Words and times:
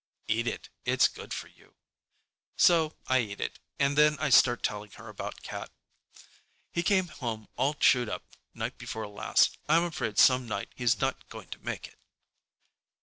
"Eat 0.27 0.47
it. 0.47 0.69
It's 0.83 1.07
good 1.07 1.31
for 1.31 1.47
you." 1.47 1.75
So 2.57 2.95
I 3.05 3.19
eat 3.19 3.39
it, 3.39 3.59
and 3.77 3.95
then 3.95 4.17
I 4.17 4.31
start 4.31 4.63
telling 4.63 4.89
her 4.93 5.09
about 5.09 5.43
Cat. 5.43 5.69
"He 6.71 6.81
came 6.81 7.07
home 7.09 7.47
all 7.55 7.75
chewed 7.75 8.09
up 8.09 8.23
night 8.55 8.79
before 8.79 9.07
last. 9.07 9.59
I'm 9.69 9.83
afraid 9.83 10.17
some 10.17 10.47
night 10.47 10.69
he's 10.73 10.99
not 10.99 11.29
going 11.29 11.49
to 11.49 11.59
make 11.59 11.87
it." 11.87 11.99